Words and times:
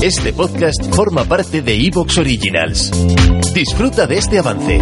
Este 0.00 0.32
podcast 0.32 0.94
forma 0.94 1.24
parte 1.24 1.60
de 1.60 1.74
Evox 1.74 2.18
Originals. 2.18 2.92
Disfruta 3.52 4.06
de 4.06 4.18
este 4.18 4.38
avance. 4.38 4.80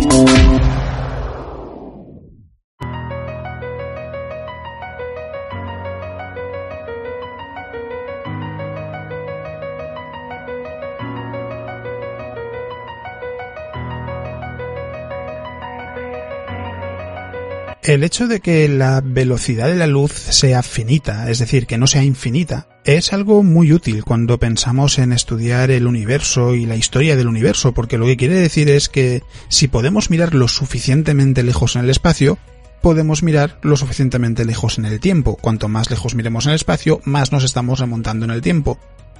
El 17.82 18.04
hecho 18.04 18.26
de 18.26 18.40
que 18.40 18.68
la 18.68 19.00
velocidad 19.02 19.68
de 19.68 19.76
la 19.76 19.86
luz 19.86 20.12
sea 20.12 20.62
finita, 20.62 21.30
es 21.30 21.38
decir, 21.38 21.66
que 21.66 21.78
no 21.78 21.86
sea 21.86 22.04
infinita, 22.04 22.68
es 22.86 23.12
algo 23.12 23.42
muy 23.42 23.72
útil 23.72 24.04
cuando 24.04 24.38
pensamos 24.38 25.00
en 25.00 25.12
estudiar 25.12 25.72
el 25.72 25.88
universo 25.88 26.54
y 26.54 26.66
la 26.66 26.76
historia 26.76 27.16
del 27.16 27.26
universo, 27.26 27.74
porque 27.74 27.98
lo 27.98 28.06
que 28.06 28.16
quiere 28.16 28.36
decir 28.36 28.70
es 28.70 28.88
que 28.88 29.24
si 29.48 29.66
podemos 29.66 30.08
mirar 30.08 30.34
lo 30.34 30.46
suficientemente 30.46 31.42
lejos 31.42 31.74
en 31.74 31.82
el 31.82 31.90
espacio, 31.90 32.38
podemos 32.82 33.24
mirar 33.24 33.58
lo 33.62 33.76
suficientemente 33.76 34.44
lejos 34.44 34.78
en 34.78 34.84
el 34.84 35.00
tiempo. 35.00 35.34
Cuanto 35.34 35.66
más 35.66 35.90
lejos 35.90 36.14
miremos 36.14 36.46
en 36.46 36.50
el 36.50 36.56
espacio, 36.56 37.00
más 37.04 37.32
nos 37.32 37.42
estamos 37.42 37.80
remontando 37.80 38.24
en 38.24 38.30
el 38.30 38.40
tiempo. 38.40 38.78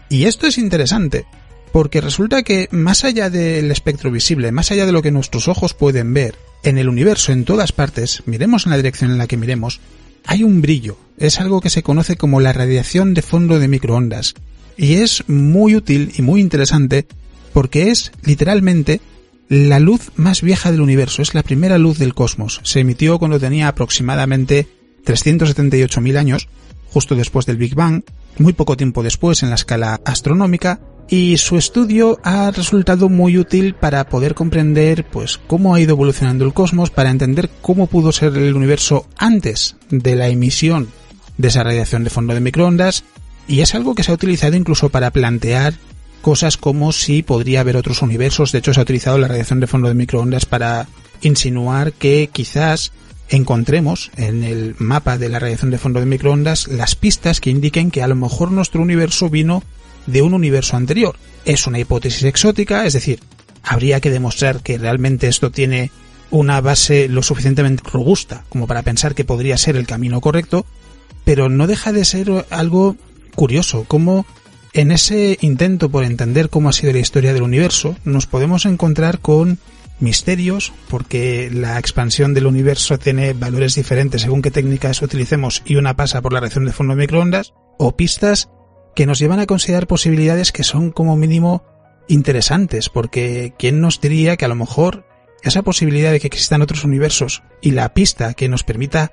Y 0.09 0.27
esto 0.27 0.47
es 0.47 0.59
interesante, 0.59 1.27
porque 1.73 2.01
resulta 2.01 2.45
que 2.45 2.69
más 2.71 3.03
allá 3.03 3.31
del 3.31 3.73
espectro 3.73 4.13
visible, 4.13 4.53
más 4.53 4.71
allá 4.71 4.87
de 4.87 4.93
lo 4.93 5.03
que 5.03 5.11
nuestros 5.11 5.49
ojos 5.49 5.75
pueden 5.75 6.15
ver, 6.15 6.37
en 6.63 6.79
el 6.79 6.89
universo, 6.89 7.33
en 7.33 7.45
todas 7.45 7.73
partes, 7.73 8.23
miremos 8.27 8.65
en 8.65 8.71
la 8.71 8.77
dirección 8.77 9.11
en 9.11 9.19
la 9.19 9.27
que 9.27 9.37
miremos, 9.37 9.81
hay 10.27 10.43
un 10.43 10.61
brillo. 10.61 10.99
Es 11.19 11.41
algo 11.41 11.61
que 11.61 11.71
se 11.71 11.83
conoce 11.83 12.17
como 12.17 12.41
la 12.41 12.53
radiación 12.53 13.15
de 13.15 13.23
fondo 13.23 13.59
de 13.59 13.69
microondas. 13.69 14.35
Y 14.77 14.97
es 14.97 15.25
muy 15.29 15.75
útil 15.75 16.13
y 16.17 16.23
muy 16.23 16.41
interesante 16.41 17.07
porque 17.53 17.91
es 17.91 18.13
literalmente 18.23 19.01
la 19.49 19.79
luz 19.79 20.11
más 20.17 20.43
vieja 20.43 20.71
del 20.71 20.83
universo. 20.83 21.23
Es 21.23 21.35
la 21.35 21.43
primera 21.43 21.79
luz 21.79 21.99
del 21.99 22.15
cosmos. 22.15 22.61
Se 22.65 22.81
emitió 22.81 23.19
cuando 23.19 23.41
tenía 23.41 23.69
aproximadamente 23.69 24.67
378.000 25.07 26.19
años, 26.19 26.49
justo 26.91 27.15
después 27.15 27.47
del 27.47 27.57
Big 27.57 27.75
Bang, 27.75 28.03
muy 28.39 28.53
poco 28.53 28.77
tiempo 28.77 29.03
después 29.03 29.43
en 29.43 29.49
la 29.49 29.55
escala 29.55 30.01
astronómica, 30.05 30.81
y 31.09 31.37
su 31.37 31.57
estudio 31.57 32.19
ha 32.25 32.51
resultado 32.51 33.09
muy 33.09 33.39
útil 33.39 33.75
para 33.75 34.09
poder 34.09 34.35
comprender 34.35 35.05
pues 35.05 35.39
cómo 35.47 35.75
ha 35.75 35.81
ido 35.81 35.93
evolucionando 35.93 36.45
el 36.45 36.53
cosmos, 36.53 36.91
para 36.91 37.11
entender 37.11 37.49
cómo 37.63 37.87
pudo 37.87 38.13
ser 38.13 38.37
el 38.37 38.55
universo 38.55 39.07
antes 39.17 39.77
de 39.91 40.17
la 40.17 40.29
emisión 40.29 40.89
de 41.39 41.49
esa 41.49 41.63
radiación 41.63 42.03
de 42.05 42.11
fondo 42.11 42.35
de 42.35 42.41
microondas. 42.41 43.05
Y 43.47 43.61
es 43.61 43.75
algo 43.75 43.95
que 43.95 44.03
se 44.03 44.11
ha 44.11 44.15
utilizado 44.15 44.57
incluso 44.57 44.89
para 44.89 45.13
plantear 45.13 45.75
cosas 46.23 46.57
como 46.57 46.91
si 46.91 47.23
podría 47.23 47.61
haber 47.61 47.77
otros 47.77 48.03
universos, 48.03 48.51
de 48.51 48.59
hecho 48.59 48.75
se 48.75 48.81
ha 48.81 48.83
utilizado 48.83 49.17
la 49.19 49.29
radiación 49.29 49.61
de 49.61 49.69
fondo 49.69 49.87
de 49.87 49.95
microondas 49.95 50.45
para 50.45 50.89
insinuar 51.21 51.93
que 51.93 52.31
quizás 52.33 52.91
encontremos 53.29 54.11
en 54.17 54.43
el 54.43 54.75
mapa 54.79 55.19
de 55.19 55.29
la 55.29 55.39
radiación 55.39 55.71
de 55.71 55.79
fondo 55.79 56.01
de 56.01 56.07
microondas 56.07 56.67
las 56.67 56.97
pistas 56.97 57.41
que 57.41 57.51
indiquen 57.51 57.93
que 57.93 58.03
a 58.03 58.09
lo 58.09 58.17
mejor 58.17 58.51
nuestro 58.51 58.83
universo 58.83 59.31
vino 59.31 59.63
de 60.07 60.23
un 60.23 60.35
universo 60.35 60.77
anterior. 60.77 61.17
Es 61.45 61.67
una 61.67 61.79
hipótesis 61.79 62.25
exótica, 62.25 62.87
es 62.87 62.93
decir, 62.93 63.21
habría 63.63 64.01
que 64.01 64.11
demostrar 64.11 64.63
que 64.63 64.79
realmente 64.79 65.29
esto 65.29 65.51
tiene 65.51 65.91
una 66.31 66.61
base 66.61 67.09
lo 67.09 67.23
suficientemente 67.23 67.83
robusta 67.91 68.45
como 68.49 68.67
para 68.67 68.83
pensar 68.83 69.15
que 69.15 69.25
podría 69.25 69.57
ser 69.57 69.77
el 69.77 69.87
camino 69.87 70.21
correcto, 70.21 70.67
pero 71.25 71.49
no 71.49 71.67
deja 71.67 71.93
de 71.93 72.05
ser 72.05 72.47
algo 72.51 72.97
curioso, 73.35 73.85
como 73.87 74.27
en 74.73 74.93
ese 74.93 75.39
intento 75.41 75.89
por 75.91 76.05
entender 76.05 76.51
cómo 76.51 76.69
ha 76.69 76.73
sido 76.73 76.93
la 76.93 76.99
historia 76.99 77.33
del 77.33 77.43
universo, 77.43 77.97
nos 78.05 78.27
podemos 78.27 78.67
encontrar 78.67 79.21
con 79.21 79.59
misterios, 80.01 80.73
porque 80.89 81.51
la 81.53 81.79
expansión 81.79 82.35
del 82.35 82.47
universo 82.47 82.99
tiene 82.99 83.33
valores 83.33 83.75
diferentes 83.75 84.23
según 84.23 84.43
qué 84.43 84.51
técnicas 84.51 85.01
utilicemos 85.01 85.63
y 85.65 85.77
una 85.77 85.97
pasa 85.97 86.21
por 86.21 86.33
la 86.33 86.41
reacción 86.41 86.67
de 86.67 86.73
fondo 86.73 86.95
de 86.95 87.01
microondas, 87.01 87.55
o 87.79 87.97
pistas 87.97 88.51
que 88.97 89.07
nos 89.07 89.21
llevan 89.21 89.39
a 89.39 89.47
considerar 89.47 89.87
posibilidades 89.87 90.51
que 90.51 90.65
son 90.65 90.91
como 90.91 91.17
mínimo 91.17 91.63
interesantes, 92.09 92.89
porque 92.89 93.53
¿quién 93.59 93.81
nos 93.81 94.01
diría 94.01 94.37
que 94.37 94.47
a 94.47 94.49
lo 94.49 94.55
mejor 94.57 95.07
esa 95.43 95.63
posibilidad 95.63 96.11
de 96.11 96.19
que 96.19 96.27
existan 96.27 96.63
otros 96.63 96.83
universos 96.83 97.43
y 97.61 97.73
la 97.73 97.93
pista 97.93 98.33
que 98.33 98.49
nos 98.49 98.65
permita 98.65 99.13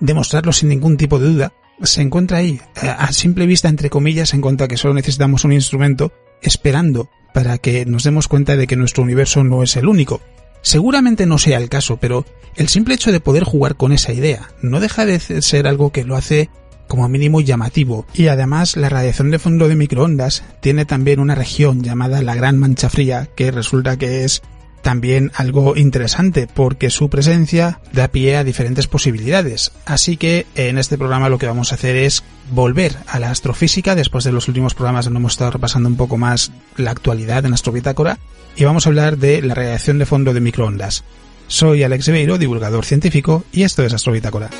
demostrarlo 0.00 0.52
sin 0.52 0.68
ningún 0.68 0.98
tipo 0.98 1.18
de 1.18 1.28
duda 1.28 1.52
se 1.82 2.02
encuentra 2.02 2.38
ahí, 2.38 2.60
a 2.76 3.10
simple 3.12 3.46
vista, 3.46 3.68
entre 3.68 3.90
comillas, 3.90 4.34
en 4.34 4.42
cuanto 4.42 4.64
a 4.64 4.68
que 4.68 4.76
solo 4.76 4.94
necesitamos 4.94 5.44
un 5.44 5.52
instrumento, 5.52 6.12
esperando 6.42 7.08
para 7.32 7.56
que 7.56 7.86
nos 7.86 8.04
demos 8.04 8.28
cuenta 8.28 8.56
de 8.56 8.66
que 8.66 8.76
nuestro 8.76 9.02
universo 9.02 9.42
no 9.42 9.62
es 9.62 9.76
el 9.76 9.88
único. 9.88 10.20
Seguramente 10.60 11.24
no 11.24 11.38
sea 11.38 11.58
el 11.58 11.70
caso, 11.70 11.96
pero 11.96 12.26
el 12.54 12.68
simple 12.68 12.94
hecho 12.94 13.10
de 13.10 13.20
poder 13.20 13.44
jugar 13.44 13.76
con 13.76 13.92
esa 13.92 14.12
idea 14.12 14.50
no 14.60 14.78
deja 14.78 15.06
de 15.06 15.18
ser 15.18 15.66
algo 15.66 15.90
que 15.90 16.04
lo 16.04 16.16
hace 16.16 16.50
como 16.88 17.08
mínimo 17.08 17.40
llamativo. 17.40 18.06
Y 18.14 18.28
además 18.28 18.76
la 18.76 18.88
radiación 18.88 19.30
de 19.30 19.38
fondo 19.38 19.68
de 19.68 19.76
microondas 19.76 20.44
tiene 20.60 20.84
también 20.84 21.20
una 21.20 21.34
región 21.34 21.82
llamada 21.82 22.22
la 22.22 22.34
Gran 22.34 22.58
Mancha 22.58 22.88
Fría, 22.88 23.28
que 23.34 23.50
resulta 23.50 23.96
que 23.96 24.24
es 24.24 24.42
también 24.82 25.30
algo 25.34 25.76
interesante 25.76 26.48
porque 26.52 26.90
su 26.90 27.08
presencia 27.08 27.80
da 27.92 28.08
pie 28.08 28.36
a 28.36 28.44
diferentes 28.44 28.88
posibilidades. 28.88 29.72
Así 29.86 30.16
que 30.16 30.46
en 30.54 30.76
este 30.76 30.98
programa 30.98 31.28
lo 31.28 31.38
que 31.38 31.46
vamos 31.46 31.72
a 31.72 31.76
hacer 31.76 31.96
es 31.96 32.24
volver 32.50 32.96
a 33.06 33.18
la 33.18 33.30
astrofísica 33.30 33.94
después 33.94 34.24
de 34.24 34.32
los 34.32 34.48
últimos 34.48 34.74
programas 34.74 35.06
donde 35.06 35.18
hemos 35.18 35.32
estado 35.32 35.52
repasando 35.52 35.88
un 35.88 35.96
poco 35.96 36.18
más 36.18 36.52
la 36.76 36.90
actualidad 36.90 37.46
en 37.46 37.54
Astrobitácora 37.54 38.18
y 38.56 38.64
vamos 38.64 38.86
a 38.86 38.90
hablar 38.90 39.16
de 39.16 39.40
la 39.40 39.54
radiación 39.54 39.98
de 39.98 40.06
fondo 40.06 40.34
de 40.34 40.40
microondas. 40.40 41.04
Soy 41.46 41.82
Alex 41.82 42.08
Beiro, 42.08 42.38
divulgador 42.38 42.84
científico, 42.84 43.44
y 43.52 43.62
esto 43.62 43.82
es 43.82 43.92
Astrobitácora. 43.92 44.50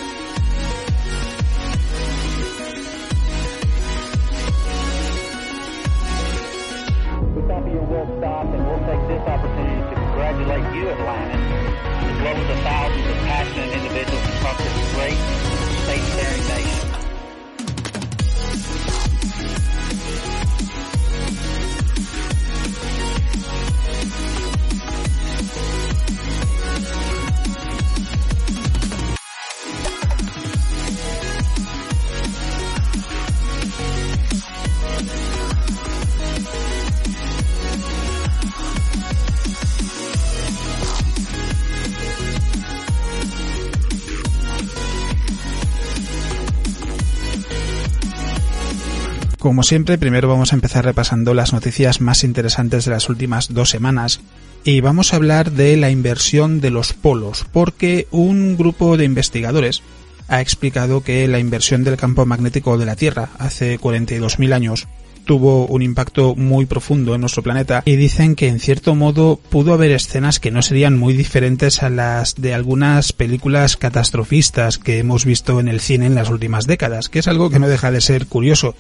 Como 49.42 49.64
siempre, 49.64 49.98
primero 49.98 50.28
vamos 50.28 50.52
a 50.52 50.54
empezar 50.54 50.84
repasando 50.84 51.34
las 51.34 51.52
noticias 51.52 52.00
más 52.00 52.22
interesantes 52.22 52.84
de 52.84 52.92
las 52.92 53.08
últimas 53.08 53.52
dos 53.52 53.70
semanas 53.70 54.20
y 54.62 54.80
vamos 54.80 55.12
a 55.12 55.16
hablar 55.16 55.50
de 55.50 55.76
la 55.76 55.90
inversión 55.90 56.60
de 56.60 56.70
los 56.70 56.92
polos, 56.92 57.44
porque 57.50 58.06
un 58.12 58.56
grupo 58.56 58.96
de 58.96 59.04
investigadores 59.04 59.82
ha 60.28 60.40
explicado 60.40 61.02
que 61.02 61.26
la 61.26 61.40
inversión 61.40 61.82
del 61.82 61.96
campo 61.96 62.24
magnético 62.24 62.78
de 62.78 62.86
la 62.86 62.94
Tierra 62.94 63.30
hace 63.36 63.80
42.000 63.80 64.52
años 64.52 64.86
tuvo 65.24 65.66
un 65.66 65.82
impacto 65.82 66.36
muy 66.36 66.66
profundo 66.66 67.16
en 67.16 67.22
nuestro 67.22 67.42
planeta 67.42 67.82
y 67.84 67.96
dicen 67.96 68.36
que 68.36 68.46
en 68.46 68.60
cierto 68.60 68.94
modo 68.94 69.40
pudo 69.50 69.74
haber 69.74 69.90
escenas 69.90 70.38
que 70.38 70.52
no 70.52 70.62
serían 70.62 70.96
muy 70.96 71.14
diferentes 71.14 71.82
a 71.82 71.90
las 71.90 72.36
de 72.36 72.54
algunas 72.54 73.12
películas 73.12 73.76
catastrofistas 73.76 74.78
que 74.78 74.98
hemos 74.98 75.24
visto 75.24 75.58
en 75.58 75.66
el 75.66 75.80
cine 75.80 76.06
en 76.06 76.14
las 76.14 76.30
últimas 76.30 76.68
décadas, 76.68 77.08
que 77.08 77.18
es 77.18 77.26
algo 77.26 77.50
que 77.50 77.58
no 77.58 77.68
deja 77.68 77.90
de 77.90 78.00
ser 78.00 78.26
curioso 78.28 78.76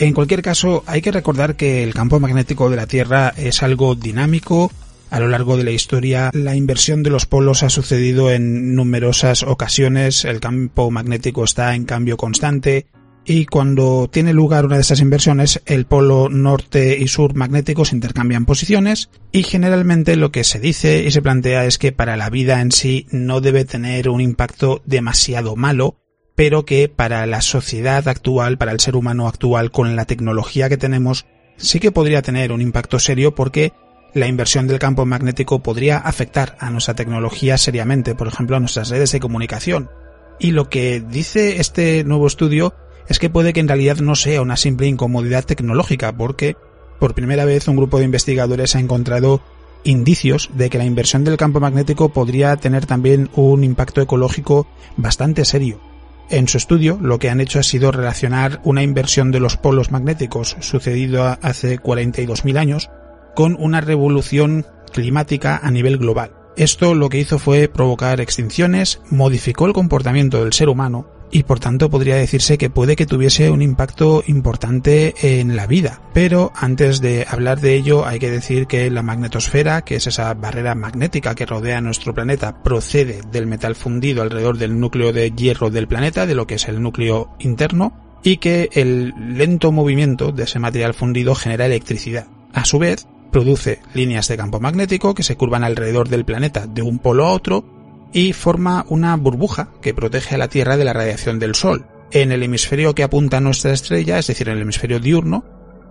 en 0.00 0.14
cualquier 0.14 0.40
caso, 0.40 0.82
hay 0.86 1.02
que 1.02 1.12
recordar 1.12 1.56
que 1.56 1.82
el 1.84 1.92
campo 1.92 2.18
magnético 2.20 2.70
de 2.70 2.76
la 2.76 2.86
Tierra 2.86 3.34
es 3.36 3.62
algo 3.62 3.94
dinámico. 3.94 4.72
A 5.10 5.20
lo 5.20 5.28
largo 5.28 5.58
de 5.58 5.64
la 5.64 5.72
historia, 5.72 6.30
la 6.32 6.56
inversión 6.56 7.02
de 7.02 7.10
los 7.10 7.26
polos 7.26 7.62
ha 7.62 7.68
sucedido 7.68 8.30
en 8.30 8.74
numerosas 8.74 9.42
ocasiones. 9.42 10.24
El 10.24 10.40
campo 10.40 10.90
magnético 10.90 11.44
está 11.44 11.74
en 11.74 11.84
cambio 11.84 12.16
constante. 12.16 12.86
Y 13.26 13.44
cuando 13.44 14.08
tiene 14.10 14.32
lugar 14.32 14.64
una 14.64 14.76
de 14.76 14.80
esas 14.80 15.00
inversiones, 15.00 15.60
el 15.66 15.84
polo 15.84 16.30
norte 16.30 16.96
y 16.98 17.06
sur 17.06 17.34
magnéticos 17.34 17.92
intercambian 17.92 18.46
posiciones 18.46 19.10
y 19.32 19.42
generalmente 19.42 20.16
lo 20.16 20.32
que 20.32 20.44
se 20.44 20.58
dice 20.60 21.04
y 21.04 21.10
se 21.10 21.20
plantea 21.20 21.66
es 21.66 21.76
que 21.76 21.92
para 21.92 22.16
la 22.16 22.30
vida 22.30 22.62
en 22.62 22.72
sí 22.72 23.06
no 23.10 23.42
debe 23.42 23.66
tener 23.66 24.08
un 24.08 24.22
impacto 24.22 24.80
demasiado 24.86 25.56
malo 25.56 25.96
pero 26.40 26.64
que 26.64 26.88
para 26.88 27.26
la 27.26 27.42
sociedad 27.42 28.08
actual, 28.08 28.56
para 28.56 28.72
el 28.72 28.80
ser 28.80 28.96
humano 28.96 29.28
actual, 29.28 29.70
con 29.70 29.94
la 29.94 30.06
tecnología 30.06 30.70
que 30.70 30.78
tenemos, 30.78 31.26
sí 31.58 31.80
que 31.80 31.92
podría 31.92 32.22
tener 32.22 32.50
un 32.50 32.62
impacto 32.62 32.98
serio 32.98 33.34
porque 33.34 33.74
la 34.14 34.26
inversión 34.26 34.66
del 34.66 34.78
campo 34.78 35.04
magnético 35.04 35.62
podría 35.62 35.98
afectar 35.98 36.56
a 36.58 36.70
nuestra 36.70 36.94
tecnología 36.94 37.58
seriamente, 37.58 38.14
por 38.14 38.26
ejemplo 38.26 38.56
a 38.56 38.60
nuestras 38.60 38.88
redes 38.88 39.12
de 39.12 39.20
comunicación. 39.20 39.90
Y 40.38 40.52
lo 40.52 40.70
que 40.70 41.02
dice 41.06 41.60
este 41.60 42.04
nuevo 42.04 42.26
estudio 42.26 42.72
es 43.06 43.18
que 43.18 43.28
puede 43.28 43.52
que 43.52 43.60
en 43.60 43.68
realidad 43.68 43.98
no 43.98 44.14
sea 44.14 44.40
una 44.40 44.56
simple 44.56 44.86
incomodidad 44.86 45.44
tecnológica, 45.44 46.16
porque 46.16 46.56
por 46.98 47.12
primera 47.14 47.44
vez 47.44 47.68
un 47.68 47.76
grupo 47.76 47.98
de 47.98 48.06
investigadores 48.06 48.76
ha 48.76 48.80
encontrado 48.80 49.42
indicios 49.84 50.48
de 50.54 50.70
que 50.70 50.78
la 50.78 50.86
inversión 50.86 51.22
del 51.22 51.36
campo 51.36 51.60
magnético 51.60 52.14
podría 52.14 52.56
tener 52.56 52.86
también 52.86 53.28
un 53.34 53.62
impacto 53.62 54.00
ecológico 54.00 54.66
bastante 54.96 55.44
serio. 55.44 55.89
En 56.30 56.46
su 56.46 56.58
estudio 56.58 56.96
lo 57.02 57.18
que 57.18 57.28
han 57.28 57.40
hecho 57.40 57.58
ha 57.58 57.64
sido 57.64 57.90
relacionar 57.90 58.60
una 58.62 58.84
inversión 58.84 59.32
de 59.32 59.40
los 59.40 59.56
polos 59.56 59.90
magnéticos 59.90 60.56
sucedido 60.60 61.36
hace 61.42 61.80
42.000 61.80 62.56
años 62.56 62.90
con 63.34 63.56
una 63.58 63.80
revolución 63.80 64.64
climática 64.92 65.58
a 65.60 65.72
nivel 65.72 65.98
global. 65.98 66.32
Esto 66.56 66.94
lo 66.94 67.08
que 67.08 67.18
hizo 67.18 67.40
fue 67.40 67.68
provocar 67.68 68.20
extinciones, 68.20 69.00
modificó 69.10 69.66
el 69.66 69.72
comportamiento 69.72 70.42
del 70.44 70.52
ser 70.52 70.68
humano 70.68 71.19
y 71.30 71.44
por 71.44 71.60
tanto 71.60 71.90
podría 71.90 72.16
decirse 72.16 72.58
que 72.58 72.70
puede 72.70 72.96
que 72.96 73.06
tuviese 73.06 73.50
un 73.50 73.62
impacto 73.62 74.22
importante 74.26 75.14
en 75.22 75.56
la 75.56 75.66
vida. 75.66 76.00
Pero 76.12 76.52
antes 76.54 77.00
de 77.00 77.26
hablar 77.28 77.60
de 77.60 77.74
ello 77.74 78.06
hay 78.06 78.18
que 78.18 78.30
decir 78.30 78.66
que 78.66 78.90
la 78.90 79.02
magnetosfera, 79.02 79.82
que 79.82 79.96
es 79.96 80.06
esa 80.06 80.34
barrera 80.34 80.74
magnética 80.74 81.34
que 81.34 81.46
rodea 81.46 81.80
nuestro 81.80 82.14
planeta, 82.14 82.62
procede 82.62 83.20
del 83.30 83.46
metal 83.46 83.74
fundido 83.74 84.22
alrededor 84.22 84.58
del 84.58 84.78
núcleo 84.78 85.12
de 85.12 85.30
hierro 85.30 85.70
del 85.70 85.88
planeta, 85.88 86.26
de 86.26 86.34
lo 86.34 86.46
que 86.46 86.54
es 86.54 86.68
el 86.68 86.82
núcleo 86.82 87.30
interno, 87.38 87.92
y 88.22 88.36
que 88.36 88.68
el 88.72 89.14
lento 89.16 89.72
movimiento 89.72 90.32
de 90.32 90.44
ese 90.44 90.58
material 90.58 90.94
fundido 90.94 91.34
genera 91.34 91.66
electricidad. 91.66 92.26
A 92.52 92.64
su 92.64 92.78
vez, 92.78 93.06
produce 93.30 93.80
líneas 93.94 94.28
de 94.28 94.36
campo 94.36 94.60
magnético 94.60 95.14
que 95.14 95.22
se 95.22 95.36
curvan 95.36 95.64
alrededor 95.64 96.08
del 96.08 96.24
planeta 96.24 96.66
de 96.66 96.82
un 96.82 96.98
polo 96.98 97.26
a 97.26 97.32
otro 97.32 97.79
y 98.12 98.32
forma 98.32 98.84
una 98.88 99.16
burbuja 99.16 99.70
que 99.80 99.94
protege 99.94 100.34
a 100.34 100.38
la 100.38 100.48
Tierra 100.48 100.76
de 100.76 100.84
la 100.84 100.92
radiación 100.92 101.38
del 101.38 101.54
Sol. 101.54 101.86
En 102.12 102.32
el 102.32 102.42
hemisferio 102.42 102.94
que 102.94 103.04
apunta 103.04 103.36
a 103.36 103.40
nuestra 103.40 103.72
estrella, 103.72 104.18
es 104.18 104.26
decir, 104.26 104.48
en 104.48 104.56
el 104.56 104.62
hemisferio 104.62 104.98
diurno, 104.98 105.44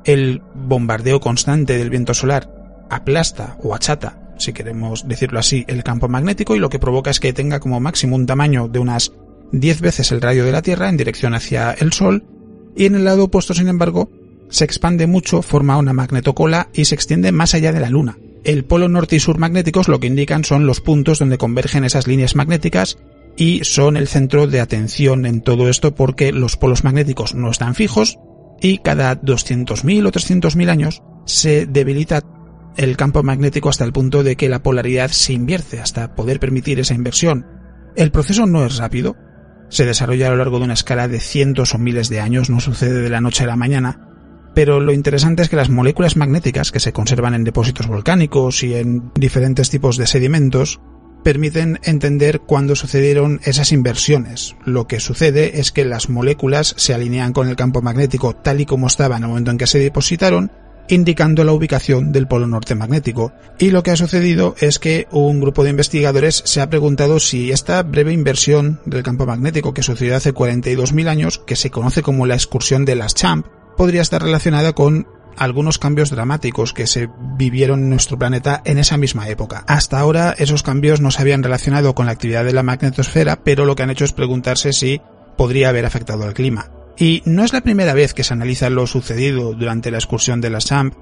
el 0.03 0.41
bombardeo 0.53 1.19
constante 1.19 1.77
del 1.77 1.89
viento 1.89 2.13
solar 2.13 2.49
aplasta 2.89 3.57
o 3.61 3.75
achata, 3.75 4.33
si 4.37 4.53
queremos 4.53 5.07
decirlo 5.07 5.39
así, 5.39 5.65
el 5.67 5.83
campo 5.83 6.07
magnético 6.07 6.55
y 6.55 6.59
lo 6.59 6.69
que 6.69 6.79
provoca 6.79 7.11
es 7.11 7.19
que 7.19 7.33
tenga 7.33 7.59
como 7.59 7.79
máximo 7.79 8.15
un 8.15 8.25
tamaño 8.25 8.67
de 8.67 8.79
unas 8.79 9.11
10 9.51 9.81
veces 9.81 10.11
el 10.11 10.21
radio 10.21 10.45
de 10.45 10.51
la 10.51 10.61
Tierra 10.61 10.89
en 10.89 10.97
dirección 10.97 11.33
hacia 11.33 11.71
el 11.71 11.93
Sol 11.93 12.23
y 12.75 12.85
en 12.85 12.95
el 12.95 13.03
lado 13.03 13.25
opuesto, 13.25 13.53
sin 13.53 13.67
embargo, 13.67 14.09
se 14.49 14.63
expande 14.63 15.07
mucho, 15.07 15.41
forma 15.41 15.77
una 15.77 15.93
magnetocola 15.93 16.69
y 16.73 16.85
se 16.85 16.95
extiende 16.95 17.31
más 17.31 17.53
allá 17.53 17.71
de 17.71 17.79
la 17.79 17.89
Luna. 17.89 18.17
El 18.43 18.63
polo 18.63 18.87
norte 18.87 19.17
y 19.17 19.19
sur 19.19 19.37
magnéticos 19.37 19.87
lo 19.87 19.99
que 19.99 20.07
indican 20.07 20.43
son 20.43 20.65
los 20.65 20.81
puntos 20.81 21.19
donde 21.19 21.37
convergen 21.37 21.83
esas 21.83 22.07
líneas 22.07 22.35
magnéticas 22.35 22.97
y 23.35 23.61
son 23.63 23.97
el 23.97 24.07
centro 24.07 24.47
de 24.47 24.59
atención 24.59 25.25
en 25.25 25.41
todo 25.41 25.69
esto 25.69 25.95
porque 25.95 26.31
los 26.31 26.57
polos 26.57 26.83
magnéticos 26.83 27.35
no 27.35 27.51
están 27.51 27.75
fijos 27.75 28.17
y 28.61 28.79
cada 28.79 29.19
200.000 29.21 30.07
o 30.07 30.11
300.000 30.11 30.69
años 30.69 31.01
se 31.25 31.65
debilita 31.65 32.21
el 32.77 32.97
campo 32.97 33.23
magnético 33.23 33.69
hasta 33.69 33.83
el 33.83 33.93
punto 33.93 34.23
de 34.23 34.35
que 34.35 34.49
la 34.49 34.63
polaridad 34.63 35.09
se 35.09 35.33
invierte 35.33 35.79
hasta 35.79 36.15
poder 36.15 36.39
permitir 36.39 36.79
esa 36.79 36.93
inversión. 36.93 37.45
El 37.95 38.11
proceso 38.11 38.45
no 38.45 38.65
es 38.65 38.77
rápido, 38.77 39.17
se 39.69 39.85
desarrolla 39.85 40.27
a 40.27 40.31
lo 40.31 40.37
largo 40.37 40.59
de 40.59 40.65
una 40.65 40.73
escala 40.73 41.07
de 41.07 41.19
cientos 41.19 41.73
o 41.73 41.77
miles 41.77 42.09
de 42.09 42.19
años, 42.19 42.49
no 42.49 42.59
sucede 42.59 43.01
de 43.01 43.09
la 43.09 43.21
noche 43.21 43.43
a 43.43 43.47
la 43.47 43.55
mañana, 43.55 44.08
pero 44.53 44.79
lo 44.79 44.91
interesante 44.91 45.43
es 45.43 45.49
que 45.49 45.55
las 45.55 45.69
moléculas 45.69 46.15
magnéticas 46.15 46.71
que 46.71 46.79
se 46.79 46.93
conservan 46.93 47.33
en 47.33 47.43
depósitos 47.43 47.87
volcánicos 47.87 48.63
y 48.63 48.75
en 48.75 49.11
diferentes 49.15 49.69
tipos 49.69 49.97
de 49.97 50.07
sedimentos 50.07 50.79
permiten 51.23 51.79
entender 51.83 52.41
cuándo 52.41 52.75
sucedieron 52.75 53.41
esas 53.43 53.71
inversiones. 53.71 54.55
Lo 54.65 54.87
que 54.87 54.99
sucede 54.99 55.59
es 55.59 55.71
que 55.71 55.85
las 55.85 56.09
moléculas 56.09 56.73
se 56.77 56.93
alinean 56.93 57.33
con 57.33 57.47
el 57.47 57.55
campo 57.55 57.81
magnético 57.81 58.35
tal 58.35 58.61
y 58.61 58.65
como 58.65 58.87
estaba 58.87 59.17
en 59.17 59.23
el 59.23 59.29
momento 59.29 59.51
en 59.51 59.57
que 59.57 59.67
se 59.67 59.79
depositaron, 59.79 60.51
indicando 60.87 61.43
la 61.43 61.53
ubicación 61.53 62.11
del 62.11 62.27
polo 62.27 62.47
norte 62.47 62.73
magnético. 62.75 63.31
Y 63.59 63.69
lo 63.69 63.83
que 63.83 63.91
ha 63.91 63.95
sucedido 63.95 64.55
es 64.59 64.79
que 64.79 65.07
un 65.11 65.39
grupo 65.39 65.63
de 65.63 65.69
investigadores 65.69 66.41
se 66.45 66.61
ha 66.61 66.69
preguntado 66.69 67.19
si 67.19 67.51
esta 67.51 67.83
breve 67.83 68.11
inversión 68.11 68.79
del 68.85 69.03
campo 69.03 69.25
magnético 69.25 69.73
que 69.73 69.83
sucedió 69.83 70.15
hace 70.15 70.33
42.000 70.33 71.07
años, 71.07 71.39
que 71.45 71.55
se 71.55 71.69
conoce 71.69 72.01
como 72.01 72.25
la 72.25 72.35
excursión 72.35 72.85
de 72.85 72.95
las 72.95 73.13
Champ, 73.13 73.45
podría 73.79 74.01
estar 74.01 74.21
relacionada 74.21 74.73
con 74.73 75.07
algunos 75.37 75.79
cambios 75.79 76.09
dramáticos 76.09 76.73
que 76.73 76.85
se 76.85 77.07
vivieron 77.37 77.83
en 77.83 77.89
nuestro 77.89 78.19
planeta 78.19 78.61
en 78.65 78.77
esa 78.77 78.97
misma 78.97 79.29
época. 79.29 79.63
Hasta 79.67 79.97
ahora 79.97 80.35
esos 80.37 80.63
cambios 80.63 80.99
no 80.99 81.11
se 81.11 81.21
habían 81.21 81.43
relacionado 81.43 81.95
con 81.95 82.05
la 82.05 82.11
actividad 82.11 82.43
de 82.43 82.51
la 82.51 82.61
magnetosfera, 82.61 83.41
pero 83.41 83.63
lo 83.63 83.77
que 83.77 83.83
han 83.83 83.89
hecho 83.89 84.03
es 84.03 84.11
preguntarse 84.11 84.73
si 84.73 84.99
podría 85.37 85.69
haber 85.69 85.85
afectado 85.85 86.25
al 86.25 86.33
clima. 86.33 86.69
Y 86.97 87.21
no 87.23 87.45
es 87.45 87.53
la 87.53 87.61
primera 87.61 87.93
vez 87.93 88.13
que 88.13 88.25
se 88.25 88.33
analiza 88.33 88.69
lo 88.69 88.85
sucedido 88.85 89.53
durante 89.53 89.91
la 89.91 89.99
excursión 89.99 90.41
de 90.41 90.49
la 90.49 90.59
SAMP, 90.59 90.95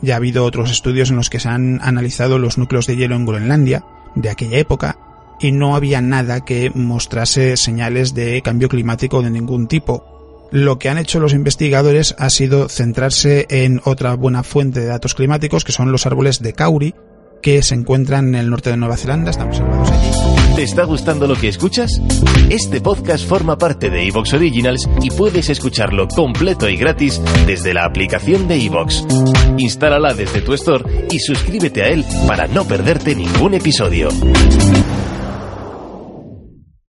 ya 0.00 0.14
ha 0.14 0.16
habido 0.16 0.46
otros 0.46 0.70
estudios 0.70 1.10
en 1.10 1.16
los 1.16 1.28
que 1.28 1.38
se 1.38 1.50
han 1.50 1.80
analizado 1.82 2.38
los 2.38 2.56
núcleos 2.56 2.86
de 2.86 2.96
hielo 2.96 3.14
en 3.14 3.26
Groenlandia, 3.26 3.84
de 4.14 4.30
aquella 4.30 4.56
época, 4.56 4.96
y 5.38 5.52
no 5.52 5.76
había 5.76 6.00
nada 6.00 6.46
que 6.46 6.72
mostrase 6.74 7.58
señales 7.58 8.14
de 8.14 8.40
cambio 8.40 8.70
climático 8.70 9.20
de 9.20 9.30
ningún 9.30 9.68
tipo 9.68 10.11
lo 10.52 10.78
que 10.78 10.90
han 10.90 10.98
hecho 10.98 11.18
los 11.18 11.32
investigadores 11.32 12.14
ha 12.18 12.30
sido 12.30 12.68
centrarse 12.68 13.46
en 13.48 13.80
otra 13.84 14.14
buena 14.14 14.42
fuente 14.42 14.80
de 14.80 14.86
datos 14.86 15.14
climáticos, 15.14 15.64
que 15.64 15.72
son 15.72 15.90
los 15.90 16.06
árboles 16.06 16.40
de 16.40 16.52
Kauri, 16.52 16.94
que 17.42 17.62
se 17.62 17.74
encuentran 17.74 18.28
en 18.28 18.34
el 18.36 18.50
norte 18.50 18.70
de 18.70 18.76
Nueva 18.76 18.96
Zelanda, 18.96 19.30
están 19.30 19.48
observados 19.48 19.90
allí. 19.90 20.10
¿Te 20.54 20.62
está 20.62 20.84
gustando 20.84 21.26
lo 21.26 21.34
que 21.34 21.48
escuchas? 21.48 21.90
Este 22.50 22.82
podcast 22.82 23.26
forma 23.26 23.56
parte 23.56 23.88
de 23.88 24.06
Evox 24.06 24.34
Originals 24.34 24.86
y 25.00 25.10
puedes 25.10 25.48
escucharlo 25.48 26.06
completo 26.08 26.68
y 26.68 26.76
gratis 26.76 27.22
desde 27.46 27.72
la 27.72 27.86
aplicación 27.86 28.46
de 28.46 28.62
Evox. 28.62 29.06
Instálala 29.56 30.12
desde 30.12 30.42
tu 30.42 30.52
store 30.52 31.06
y 31.10 31.18
suscríbete 31.18 31.82
a 31.82 31.88
él 31.88 32.04
para 32.28 32.46
no 32.46 32.66
perderte 32.66 33.14
ningún 33.14 33.54
episodio. 33.54 34.10